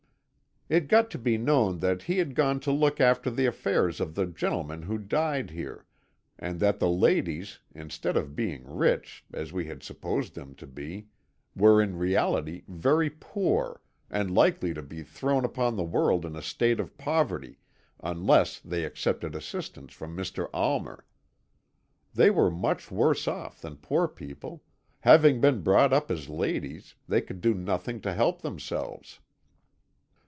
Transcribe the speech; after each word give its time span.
"It 0.69 0.87
got 0.87 1.11
to 1.11 1.17
be 1.17 1.37
known 1.37 1.79
that 1.79 2.03
he 2.03 2.17
had 2.19 2.33
gone 2.33 2.61
to 2.61 2.71
look 2.71 3.01
after 3.01 3.29
the 3.29 3.45
affairs 3.45 3.99
of 3.99 4.15
the 4.15 4.25
gentleman 4.25 4.83
who 4.83 4.97
died 4.97 5.49
here, 5.49 5.85
and 6.39 6.61
that 6.61 6.79
the 6.79 6.89
ladies, 6.89 7.59
instead 7.75 8.15
of 8.15 8.37
being 8.37 8.63
rich, 8.65 9.25
as 9.33 9.51
we 9.51 9.65
had 9.65 9.83
supposed 9.83 10.33
them 10.33 10.55
to 10.55 10.65
be, 10.65 11.07
were 11.57 11.81
in 11.81 11.97
reality 11.97 12.63
very 12.69 13.09
poor, 13.09 13.81
and 14.09 14.33
likely 14.33 14.73
to 14.73 14.81
be 14.81 15.03
thrown 15.03 15.43
upon 15.43 15.75
the 15.75 15.83
world 15.83 16.23
in 16.25 16.37
a 16.37 16.41
state 16.41 16.79
of 16.79 16.97
poverty, 16.97 17.59
unless 18.01 18.57
they 18.57 18.85
accepted 18.85 19.35
assistance 19.35 19.91
from 19.91 20.15
Mr. 20.15 20.47
Almer. 20.53 21.03
They 22.13 22.29
were 22.29 22.49
much 22.49 22.89
worse 22.89 23.27
off 23.27 23.59
than 23.61 23.75
poor 23.75 24.07
people; 24.07 24.63
having 25.01 25.41
been 25.41 25.63
brought 25.63 25.91
up 25.91 26.09
as 26.09 26.29
ladies, 26.29 26.95
they 27.09 27.19
could 27.19 27.41
do 27.41 27.53
nothing 27.53 27.99
to 27.99 28.13
help 28.13 28.41
themselves. 28.41 29.19